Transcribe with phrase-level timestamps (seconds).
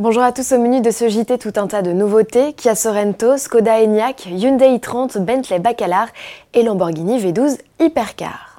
[0.00, 3.36] Bonjour à tous au menu de ce JT tout un tas de nouveautés, Kia Sorento,
[3.36, 6.06] Skoda Enyaq, Hyundai i30, Bentley Bacalar
[6.54, 8.57] et Lamborghini V12 Hypercar.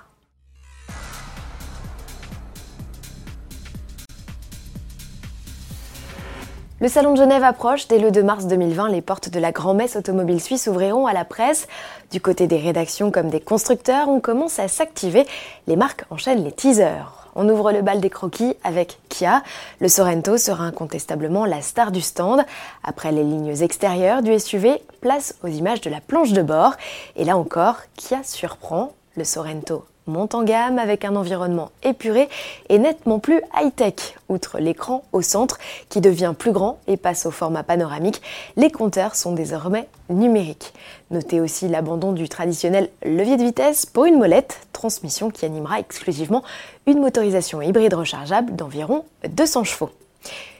[6.81, 7.89] Le Salon de Genève approche.
[7.89, 11.25] Dès le 2 mars 2020, les portes de la grand-messe automobile suisse ouvriront à la
[11.25, 11.68] presse.
[12.09, 15.27] Du côté des rédactions comme des constructeurs, on commence à s'activer.
[15.68, 17.27] Les marques enchaînent les teasers.
[17.36, 19.44] On ouvre le bal des croquis avec Kia.
[19.81, 22.45] Le Sorento sera incontestablement la star du stand.
[22.82, 26.75] Après les lignes extérieures du SUV, place aux images de la planche de bord.
[27.17, 28.94] Et là encore, Kia surprend.
[29.17, 32.27] Le Sorento monte en gamme avec un environnement épuré
[32.67, 34.16] et nettement plus high-tech.
[34.27, 38.22] Outre l'écran au centre qui devient plus grand et passe au format panoramique,
[38.58, 40.73] les compteurs sont désormais numériques.
[41.12, 46.44] Notez aussi l'abandon du traditionnel levier de vitesse pour une molette, transmission qui animera exclusivement
[46.86, 49.89] une motorisation hybride rechargeable d'environ 200 chevaux.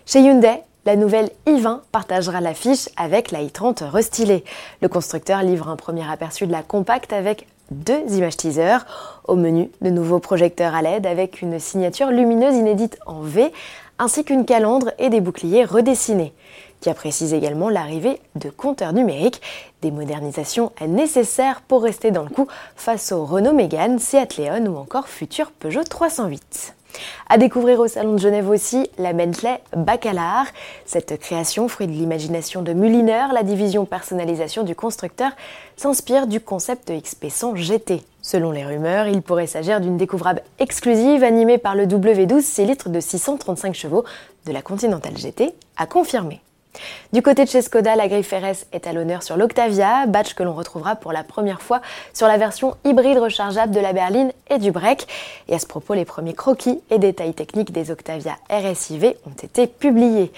[0.06, 4.44] Chez Hyundai, la nouvelle i20 partagera l'affiche avec la i30 restylée.
[4.82, 8.78] Le constructeur livre un premier aperçu de la compacte avec deux images teaser.
[9.28, 13.52] Au menu, de nouveaux projecteurs à LED avec une signature lumineuse inédite en V,
[14.00, 16.34] ainsi qu'une calandre et des boucliers redessinés,
[16.82, 19.42] qui précise également l'arrivée de compteurs numériques,
[19.82, 24.78] des modernisations nécessaires pour rester dans le coup face au Renault Mégane, Seat Leon ou
[24.78, 26.76] encore futur Peugeot 308.
[27.30, 30.46] À découvrir au Salon de Genève aussi la Bentley Bacalar.
[30.86, 35.32] Cette création, fruit de l'imagination de Mulliner, la division personnalisation du constructeur,
[35.78, 38.02] s'inspire du concept XP100 GT.
[38.22, 42.90] Selon les rumeurs, il pourrait s'agir d'une découvrable exclusive animée par le W12 6 litres
[42.90, 44.04] de 635 chevaux
[44.46, 46.42] de la Continental GT, à confirmer.
[47.12, 50.44] Du côté de chez Skoda, la grille RS est à l'honneur sur l'Octavia, badge que
[50.44, 51.82] l'on retrouvera pour la première fois
[52.14, 55.08] sur la version hybride rechargeable de la berline et du break.
[55.48, 59.66] Et à ce propos, les premiers croquis et détails techniques des Octavia RSIV ont été
[59.66, 60.32] publiés.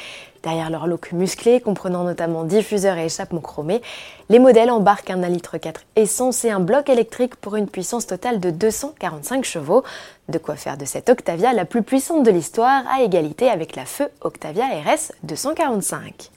[0.43, 3.81] Derrière leur look musclé, comprenant notamment diffuseur et échappement chromé,
[4.29, 5.55] les modèles embarquent un 1,4 litre
[5.95, 9.83] essence et un bloc électrique pour une puissance totale de 245 chevaux.
[10.29, 13.85] De quoi faire de cette Octavia la plus puissante de l'histoire à égalité avec la
[13.85, 16.31] feu Octavia RS 245.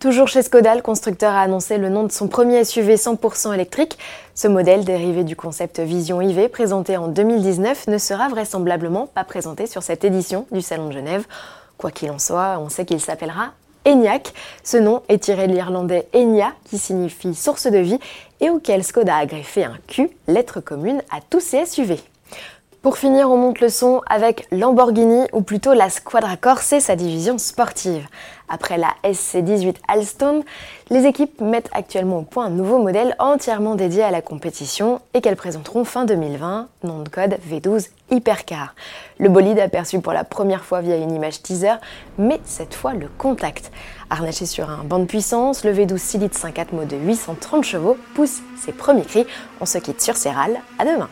[0.00, 3.98] Toujours chez Skoda, le constructeur a annoncé le nom de son premier SUV 100% électrique.
[4.34, 9.66] Ce modèle, dérivé du concept Vision IV présenté en 2019, ne sera vraisemblablement pas présenté
[9.66, 11.24] sur cette édition du Salon de Genève.
[11.78, 13.52] Quoi qu'il en soit, on sait qu'il s'appellera
[13.86, 14.32] Enyaq.
[14.62, 17.98] Ce nom est tiré de l'irlandais Enya, qui signifie source de vie,
[18.40, 21.98] et auquel Skoda a greffé un Q, lettre commune à tous ses SUV.
[22.84, 27.38] Pour finir, on monte le son avec Lamborghini, ou plutôt la Squadra Corse, sa division
[27.38, 28.06] sportive.
[28.50, 30.42] Après la SC18 Alstom,
[30.90, 35.22] les équipes mettent actuellement au point un nouveau modèle entièrement dédié à la compétition et
[35.22, 38.74] qu'elles présenteront fin 2020, nom de code V12 Hypercar.
[39.18, 41.76] Le bolide aperçu pour la première fois via une image teaser,
[42.18, 43.72] mais cette fois le contact.
[44.10, 47.96] Harnaché sur un banc de puissance, le V12 6 litres 5.4 mode de 830 chevaux
[48.14, 49.24] pousse ses premiers cris.
[49.62, 50.60] On se quitte sur ses râles.
[50.78, 51.08] À demain!